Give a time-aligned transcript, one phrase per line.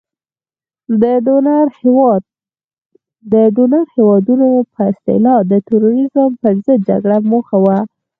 [3.33, 7.77] د ډونر هیوادونو په اصطلاح د تروریزم په ضد جګړه موخه وه.